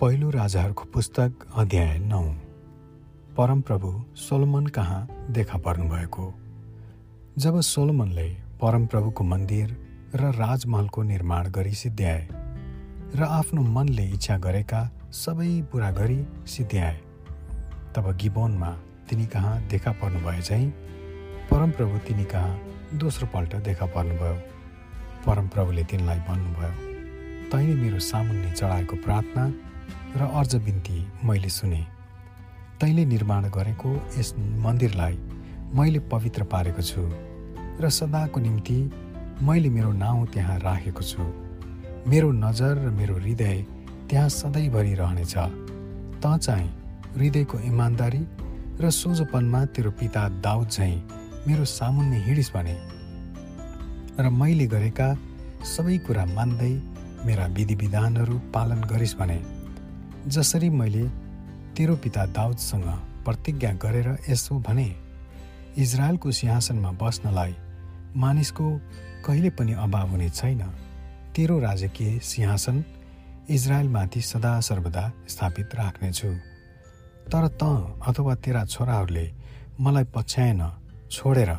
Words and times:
पहिलो 0.00 0.30
राजाहरूको 0.30 0.84
पुस्तक 0.84 1.32
अध्याय 1.56 1.98
नौ। 1.98 2.22
परमप्रभु 3.36 4.04
सोलोमन 4.14 4.66
कहाँ 4.66 5.26
देखा 5.30 5.58
पर्नुभएको? 5.58 6.34
जब 7.38 7.60
सोलोमनले 7.60 8.28
परमप्रभुको 8.60 9.24
मन्दिर 9.24 9.74
र 10.14 10.30
राजमहलको 10.34 11.02
निर्माण 11.02 11.50
गरी 11.50 11.74
सिद्ध्याए 11.74 12.28
र 13.14 13.22
आफ्नो 13.22 13.62
मनले 13.62 14.04
इच्छा 14.06 14.38
गरेका 14.38 14.90
सबै 15.12 15.62
पुरा 15.62 15.90
गरी 15.90 16.26
सिद्ध्याए 16.46 16.96
तब 17.96 18.16
गिबोनमा 18.16 18.70
तिनी 19.10 19.26
कहाँ 19.26 19.60
देखा 19.66 19.92
पर्नुभए 19.92 20.40
चाहिँ 20.40 20.70
परमप्रभु 21.50 21.98
तिनी 21.98 22.24
कहाँ 22.24 22.58
दोस्रो 22.94 23.26
पल्ट 23.34 23.56
देखा 23.56 23.86
पर्नुभयो। 23.86 24.38
परमप्रभुले 25.26 25.84
तिनलाई 25.84 26.18
भन्नुभयो 26.18 26.72
तैँले 27.50 27.74
मेरो 27.74 27.98
सामुन्ने 27.98 28.52
चढाएको 28.52 28.96
प्रार्थना 28.96 29.52
र 30.16 30.30
अर्ज 30.34 30.56
बिन्ती 30.64 30.98
मैले 31.24 31.48
सुने। 31.48 31.82
तैँले 32.80 33.04
निर्माण 33.04 33.48
गरेको 33.50 33.90
यस 34.18 34.34
मन्दिरलाई 34.64 35.18
मैले 35.74 35.98
पवित्र 36.12 36.42
पारेको 36.52 36.82
छु 36.82 37.02
र 37.80 37.90
सदाको 37.90 38.40
निम्ति 38.40 38.78
मैले 39.42 39.68
मेरो 39.70 39.92
नाउँ 39.92 40.26
त्यहाँ 40.26 40.58
राखेको 40.58 41.02
छु। 41.02 41.22
मेरो 42.10 42.30
नजर 42.32 42.74
र 42.84 42.90
मेरो 42.90 43.14
हृदय 43.16 43.56
त्यहाँ 44.10 44.28
सधैँभरि 44.28 44.94
रहनेछ। 44.94 45.34
त 46.22 46.36
चाहिँ 46.38 46.70
हृदयको 47.16 47.58
इमान्दारी 47.58 48.22
र 48.80 48.90
सोझोपनमा 48.90 49.64
तेरो 49.74 49.90
पिता 49.90 50.28
दाउद 50.40 50.68
झैँ 50.70 50.96
मेरो 51.46 51.64
सामुन्ने 51.64 52.18
हिँडिस् 52.24 52.52
भने। 52.54 52.76
र 54.18 54.30
मैले 54.30 54.66
गरेका 54.66 55.08
सबै 55.66 55.98
कुरा 56.06 56.24
मान्दै 56.34 56.72
मेरा 57.26 57.46
विधि 57.54 57.74
विधानहरू 57.74 58.38
पालन 58.54 58.80
गरिस् 58.90 59.16
भने। 59.18 59.38
जसरी 60.28 60.68
मैले 60.70 61.08
तेरो 61.76 61.94
पिता 61.96 62.24
दाउदसँग 62.36 62.84
प्रतिज्ञा 63.24 63.72
गरेर 63.82 64.08
यसो 64.28 64.58
भने 64.60 64.88
इजरायलको 65.78 66.30
सिंहासनमा 66.30 66.90
बस्नलाई 67.00 67.54
मानिसको 68.16 68.66
कहिले 69.24 69.50
पनि 69.50 69.72
अभाव 69.84 70.08
हुने 70.10 70.28
छैन। 70.30 70.60
तेरो 71.32 71.58
राजकीय 71.60 72.18
सिंहासन 72.20 72.84
इजरायलमाथि 73.50 74.20
सदा 74.20 74.52
सर्वदा 74.60 75.04
स्थापित 75.28 75.74
राख्नेछु। 75.74 76.32
तर 77.32 77.44
त 77.60 77.62
अथवा 78.08 78.34
तेरा 78.44 78.64
छोराहरूले 78.64 79.26
मलाई 79.80 80.04
पछ्याएन 80.14 80.62
छोडेर 81.10 81.50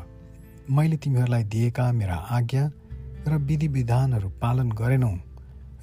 मैले 0.69 0.97
तिमीहरूलाई 0.97 1.43
दिएका 1.43 1.91
मेरा 1.91 2.17
आज्ञा 2.37 2.69
र 3.27 3.37
विधि 3.47 3.67
विधानहरू 3.67 4.29
पालन 4.41 4.69
गरेनौ 4.71 5.13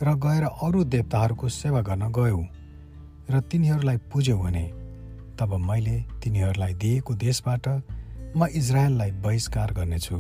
र 0.03 0.15
गएर 0.23 0.45
अरू 0.45 0.85
देवताहरूको 0.85 1.49
सेवा 1.51 1.81
गर्न 1.81 2.13
गयौ। 2.13 2.39
र 3.31 3.41
तिनीहरूलाई 3.41 3.97
पुज्यौ 4.13 4.39
भने 4.39 4.65
तब 5.39 5.55
मैले 5.69 5.97
तिनीहरूलाई 6.23 6.75
दिएको 6.75 7.15
देशबाट 7.15 7.69
म 8.37 8.47
इजरायललाई 8.55 9.11
बहिष्कार 9.25 9.73
गर्नेछु 9.73 10.19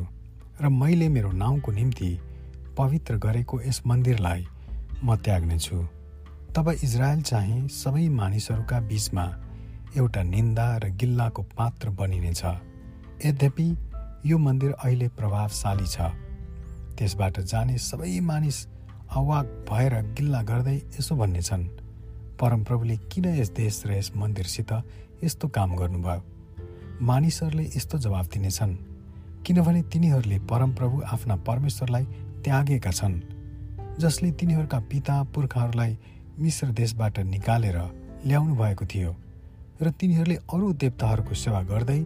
र 0.60 0.68
मैले 0.68 1.08
मेरो 1.08 1.30
नाउँको 1.32 1.72
निम्ति 1.72 2.10
पवित्र 2.78 3.16
गरेको 3.16 3.60
यस 3.60 3.82
मन्दिरलाई 3.86 4.46
म 5.04 5.16
त्याग्नेछु। 5.16 5.78
तब 6.56 6.68
इजरायल 6.82 7.22
चाहिँ 7.22 7.68
सबै 7.68 8.08
मानिसहरूका 8.08 8.80
बीचमा 8.80 9.24
एउटा 9.96 10.22
निन्दा 10.22 10.66
र 10.76 10.90
गिल्लाको 11.00 11.42
पात्र 11.56 11.90
बनिनेछ। 11.90 12.42
यद्यपि 13.24 13.68
यो 14.26 14.38
मन्दिर 14.38 14.72
अहिले 14.72 15.08
प्रभावशाली 15.08 15.86
छ। 15.86 16.12
त्यसबाट 16.98 17.40
जाने 17.40 17.78
सबै 17.78 18.20
मानिस 18.20 18.58
अवाक 19.16 19.46
भएर 19.70 19.94
गिल्ला 20.16 20.42
गर्दै 20.42 20.76
यसो 20.98 21.16
भन्नेछन्। 21.16 21.85
परमप्रभुले 22.40 22.96
किन 23.12 23.24
यस 23.34 23.50
देश 23.52 23.82
र 23.86 23.92
यस 23.92 24.12
मन्दिरसित 24.16 24.72
यस्तो 25.24 25.48
काम 25.48 25.76
गर्नुभयो? 25.76 26.22
मानिसहरूले 27.02 27.64
यस्तो 27.76 27.98
जवाब 27.98 28.26
दिनेछन् 28.32 28.74
किनभने 29.46 29.82
तिनीहरूले 29.92 30.38
परमप्रभु 30.50 31.02
आफ्ना 31.12 31.36
परमेश्वरलाई 31.48 32.04
त्यागेका 32.44 32.90
छन् 32.90 33.20
जसले 34.00 34.30
तिनीहरूका 34.32 34.78
पिता 34.90 35.22
पुर्खाहरूलाई 35.34 35.96
मिश्र 36.38 36.66
देशबाट 36.72 37.18
निकालेर 37.26 37.78
ल्याउनु 38.26 38.54
भएको 38.56 38.84
थियो 38.86 39.12
र 39.82 39.90
तिनीहरूले 40.00 40.36
अरू 40.54 40.72
देवताहरूको 40.82 41.34
सेवा 41.34 41.60
गर्दै 41.70 42.00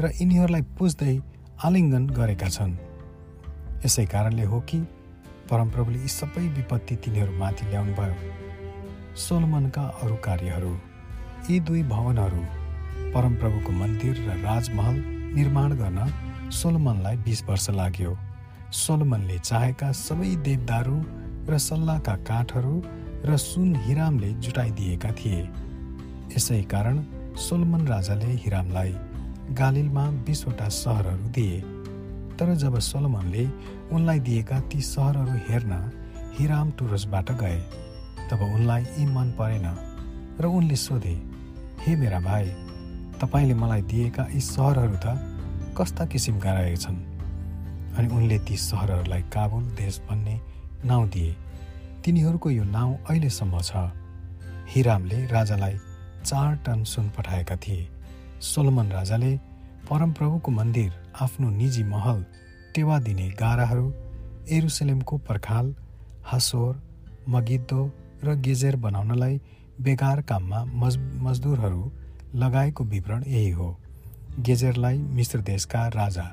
र 0.00 0.10
यिनीहरूलाई 0.20 0.62
पुज्दै 0.78 1.14
आलिङ्गन 1.64 2.06
गरेका 2.16 2.48
छन्। 2.48 2.72
यसै 3.84 4.04
कारणले 4.06 4.44
हो 4.44 4.60
कि 4.60 4.78
परमप्रभुले 5.50 5.98
यी 5.98 6.08
सबै 6.08 6.46
विपत्ति 6.56 6.94
तिनीहरूमाथि 7.04 7.64
ल्याउनुभयो। 7.70 8.14
सोलमनका 9.14 9.82
अरू 10.02 10.14
कार्यहरू 10.22 10.70
यी 11.48 11.58
दुई 11.66 11.82
भवनहरू 11.88 12.40
परमप्रभुको 13.12 13.72
मन्दिर 13.72 14.16
र 14.20 14.38
राजमहल 14.40 14.96
निर्माण 15.34 15.74
गर्न 15.76 16.06
सोलमनलाई 16.52 17.16
बिस 17.26 17.42
वर्ष 17.44 17.68
लाग्यो। 17.70 18.14
सोलमनले 18.74 19.38
चाहेका 19.40 19.90
सबै 19.98 20.30
देवदारू 20.46 20.96
र 21.48 21.58
सल्लाहका 21.66 22.14
काठहरू 22.30 22.74
र 23.24 23.36
सुन 23.36 23.76
हिरामले 23.84 24.32
जुटाइदिएका 24.40 25.12
थिए। 25.12 25.42
यसै 26.34 26.60
कारण 26.74 27.00
सोलमन 27.38 27.86
राजाले 27.88 28.32
हिरामलाई 28.42 28.92
गालिलमा 29.54 30.08
बिसवटा 30.26 30.68
सहरहरू 30.80 31.30
दिए। 31.30 31.62
तर 32.34 32.54
जब 32.64 32.78
सोलोमनले 32.82 33.46
उनलाई 33.94 34.26
दिएका 34.26 34.60
ती 34.68 34.80
सहरहरू 34.90 35.40
हेर्न 35.48 35.80
हिराम 36.36 36.70
टुरसबाट 36.78 37.32
गए 37.40 37.58
तब 38.30 38.40
उनलाई 38.42 38.82
यी 38.82 39.06
मन 39.06 39.30
परेन 39.38 39.66
र 40.40 40.46
उनले 40.46 40.76
सोधे 40.76 41.14
हे 41.80 41.96
मेरा 41.96 42.20
भाइ 42.20 42.46
तपाईँले 43.20 43.54
मलाई 43.54 43.82
दिएका 43.82 44.26
यी 44.34 44.40
सहरहरू 44.40 44.96
त 44.96 45.06
कस्ता 45.78 46.04
किसिमका 46.06 46.52
रहेछन्? 46.52 46.98
अनि 47.98 48.08
उनले 48.08 48.38
ती 48.38 48.56
सहरहरूलाई 48.56 49.22
काबुल 49.22 49.64
देश 49.78 50.00
भन्ने 50.10 50.40
नाउँ 50.84 51.08
दिए। 51.08 51.36
तिनीहरूको 52.04 52.50
यो 52.50 52.64
नाउँ 52.64 52.96
अहिलेसम्म 53.10 53.60
छ। 53.60 53.72
हिरामले 54.74 55.26
राजालाई 55.26 55.78
चार 56.24 56.56
टन 56.56 56.84
सुन 56.84 57.08
पठाएका 57.08 57.56
थिए। 57.56 57.88
सोलोमन 58.40 58.88
राजाले 58.92 59.36
परमप्रभुको 59.90 60.50
मन्दिर 60.50 60.92
आफ्नो 61.20 61.50
निजी 61.50 61.84
महल 61.84 62.24
टेवा 62.74 62.98
दिने 62.98 63.28
गाराहरू 63.40 63.86
एरुसलेमको 64.50 65.18
पर्खाल 65.18 65.74
हासोर 66.24 66.72
मगिद्दो 67.28 67.80
र 68.24 68.34
गेजेर 68.40 68.76
बनाउनलाई 68.76 69.40
बेगार 69.80 70.20
काममा 70.22 70.64
मज 70.64 70.96
मजदुरहरू 71.22 71.90
लगाएको 72.34 72.84
विवरण 72.84 73.22
यही 73.26 73.50
हो। 73.50 73.68
गेजेरलाई 74.40 74.98
मिश्र 74.98 75.40
देशका 75.42 75.86
राजा 75.88 76.24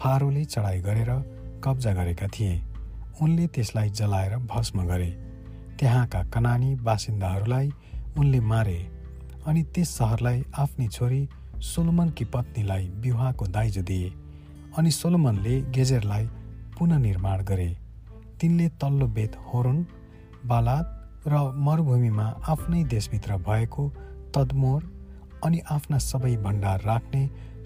फारोले 0.00 0.44
चढाइ 0.44 0.80
गरेर 0.80 1.10
कब्जा 1.64 1.92
गरेका 1.94 2.26
थिए। 2.28 2.60
उनले 3.22 3.46
त्यसलाई 3.46 3.90
जलाएर 3.90 4.36
भस्म 4.46 4.86
गरे। 4.86 5.10
त्यहाँका 5.78 6.22
कनानी 6.24 6.74
बासिन्दाहरूलाई 6.76 7.70
उनले 8.18 8.40
मारे 8.42 8.78
अनि 9.46 9.62
त्यस 9.74 9.96
सहरलाई 9.98 10.42
आफ्नी 10.58 10.88
छोरी 10.88 11.28
सोलोमनकी 11.64 12.24
पत्नीलाई 12.24 12.88
विवाहको 12.96 13.46
दाइजो 13.46 13.82
दिए 13.82 14.12
अनि 14.78 14.90
सोलोमनले 14.90 15.60
गेजेरलाई 15.70 16.26
पुननिर्माण 16.78 17.44
गरे। 17.44 17.70
तिनले 18.40 18.68
तल्लो 18.80 19.06
बेत 19.06 19.36
होरुन 19.46 19.86
बालाद 20.46 20.96
र 21.26 21.38
मरुभूमिमा 21.56 22.24
आफ्नै 22.48 22.82
देशभित्र 22.90 23.36
भएको 23.46 23.82
तदमोर 24.34 24.84
अनि 25.44 25.58
आफ्ना 25.70 25.98
सबै 26.00 26.36
भण्डार 26.44 26.80
राख्ने 26.82 27.22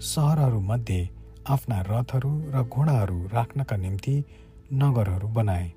सहरहरूमध्ये 0.07 1.07
आफ्ना 1.47 1.79
रथहरू 1.89 2.31
र 2.53 2.63
घोडाहरू 2.65 3.17
राख्नका 3.33 3.75
निम्ति 3.77 4.15
नगरहरू 4.73 5.27
बनाए। 5.37 5.71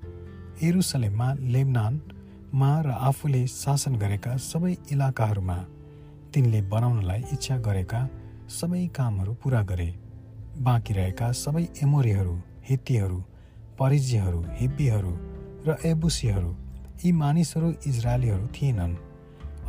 एरुसलेममा 0.63 1.27
लेबनानमा 1.55 2.71
र 2.81 2.99
आफूले 3.09 3.45
शासन 3.47 3.95
गरेका 3.95 4.35
सबै 4.49 4.75
इलाकाहरूमा 4.91 5.57
तिनले 6.33 6.61
बनाउनलाई 6.71 7.21
इच्छा 7.33 7.57
गरेका 7.67 8.07
सबै 8.59 8.85
कामहरू 8.95 9.33
पुरा 9.43 9.61
गरे। 9.71 9.89
बाँकी 10.61 10.93
रहेका 10.93 11.31
सबै 11.39 11.67
एमोरीहरू 11.83 12.39
हित्तीहरू 12.69 13.19
परिजीहरू 13.79 14.41
हिब्बीहरू 14.59 15.13
र 15.67 15.77
एबुसीहरू 15.85 16.51
यी 17.05 17.11
मानिसहरू 17.11 17.67
इजरायलीहरू 17.87 18.47
थिएनन्। 18.55 18.95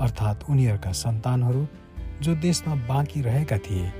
अर्थात् 0.00 0.44
उनीहरूका 0.50 0.92
सन्तानहरू 0.92 1.66
जो 2.22 2.34
देशमा 2.36 2.74
बाँकी 2.88 3.20
रहेका 3.22 3.58
थिए 3.58 3.92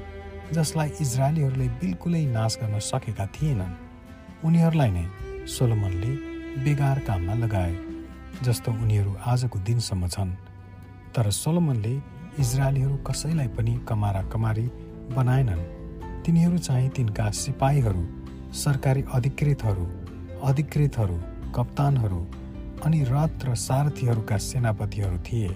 जसलाई 0.53 0.91
इजरायलीहरूले 1.01 1.69
बिल्कुलै 1.81 2.25
नाश 2.27 2.57
गर्न 2.63 2.79
सकेका 2.83 3.27
थिएनन्। 3.27 3.77
उनीहरूलाई 4.47 4.91
नै 4.91 5.05
सोलोमनले 5.47 6.11
बेगार 6.65 6.99
काममा 7.07 7.35
लगाए 7.35 7.77
जस्तो 8.43 8.73
उनीहरू 8.73 9.15
आजको 9.27 9.59
दिनसम्म 9.69 10.09
छन्। 10.09 10.35
तर 11.15 11.31
सोलोमनले 11.31 11.95
इजरायलीहरू 12.43 12.97
कसैलाई 13.07 13.49
पनि 13.55 13.79
कमारा 13.89 14.23
कमारी 14.35 14.67
बनाएनन्। 15.15 15.63
तिनीहरू 16.27 16.59
चाहिँ 16.59 16.91
तिनका 16.91 17.31
सिपाहीहरू 17.37 18.05
सरकारी 18.59 19.05
अधिकृतहरू 19.15 19.87
अधिकृतहरू 20.43 21.23
कप्तानहरू 21.55 22.23
अनि 22.85 23.03
रथ 23.05 23.45
र 23.45 23.55
सारथीहरूका 23.57 24.37
सेनापतिहरू 24.41 25.19
थिए। 25.27 25.49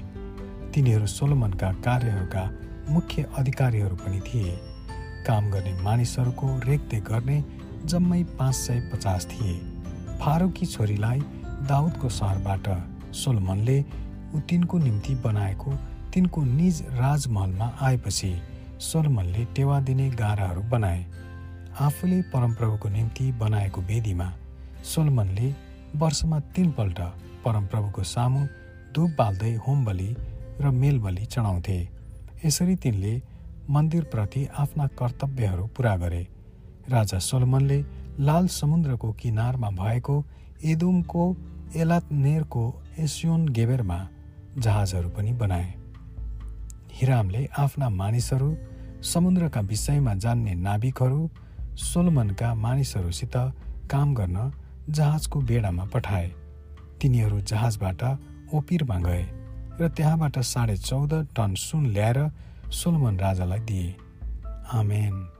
तिनीहरू 0.74 1.06
सोलोमनका 1.08 1.72
कार्यहरूका 1.84 2.44
मुख्य 2.88 3.22
अधिकारीहरू 3.38 3.96
पनि 3.96 4.20
थिए। 4.20 4.56
काम 5.26 5.50
गर्ने 5.50 5.72
मानिसहरूको 5.82 6.48
रेखदेख 6.66 7.02
गर्ने 7.04 7.38
जम्मै 7.84 8.22
पाँच 8.38 8.54
सय 8.56 8.80
पचास 8.92 9.26
थिए। 9.26 9.54
फारूकी 10.20 10.66
छोरीलाई 10.66 11.20
दाउदको 11.68 12.08
सहरबाट 12.10 12.68
सोलमनले 13.14 13.78
तिनको 14.48 14.78
निम्ति 14.78 15.14
बनाएको 15.24 15.72
तिनको 16.14 16.42
निज 16.44 16.82
राजमहलमा 16.92 17.66
आएपछि 17.80 18.32
सोलमनले 18.82 19.44
टेवा 19.56 19.80
दिने 19.80 20.08
गाराहरू 20.12 20.62
बनाए। 20.70 21.04
आफूले 21.80 22.20
परमप्रभुको 22.32 22.88
निम्ति 22.88 23.30
बनाएको 23.38 23.80
वेदीमा 23.82 24.32
सोलमनले 24.84 25.48
वर्षमा 25.96 26.38
तीनपल्ट 26.54 27.00
परमप्रभुको 27.44 28.02
सामु 28.04 28.40
धुप 28.94 29.10
बाल्दै 29.18 29.52
होम 29.64 29.84
बलि 29.84 30.08
र 30.60 30.70
मेलबलि 30.72 31.24
चढाउँथे। 31.24 31.78
यसरी 32.44 32.74
तिनले 32.76 33.12
मन्दिरप्रति 33.70 34.44
आफ्ना 34.58 34.86
कर्तव्यहरू 34.98 35.66
पुरा 35.66 35.96
गरे। 35.96 36.22
राजा 36.88 37.18
सोलमनले 37.18 37.78
लाल 38.20 38.46
समुद्रको 38.48 39.12
किनारमा 39.12 39.70
भएको 39.70 40.16
एदुमको 40.64 41.24
एलातनेरको 41.76 42.64
एसियोन 42.98 43.48
गेबेरमा 43.48 44.00
जहाजहरू 44.58 45.08
पनि 45.08 45.32
बनाए। 45.32 45.72
हिरामले 46.92 47.46
आफ्ना 47.58 47.88
मानिसहरू 47.92 48.50
समुद्रका 49.04 49.60
विषयमा 49.60 50.14
जान्ने 50.14 50.54
नाविकहरू 50.66 51.30
सोलमनका 51.84 52.54
मानिसहरूसित 52.54 53.36
काम 53.90 54.14
गर्न 54.14 54.38
जहाजको 54.90 55.40
बेडामा 55.40 55.84
पठाए। 55.84 56.32
तिनीहरू 57.00 57.40
जहाजबाट 57.40 58.02
ओपिरमा 58.54 58.98
गए 58.98 59.22
र 59.80 59.88
त्यहाँबाट 59.88 60.38
साढे 60.38 60.76
चौध 60.76 61.14
टन 61.36 61.54
सुन 61.54 61.86
ल्याएर 61.86 62.30
सोलमन 62.70 63.16
राजालाई 63.16 63.58
दिए। 63.58 63.96
आमेन। 64.72 65.33